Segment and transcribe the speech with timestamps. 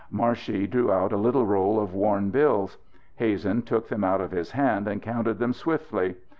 [0.11, 2.79] Marshey drew out a little roll of worn bills.
[3.17, 6.15] Hazen took them out of his hand and counted them swiftly.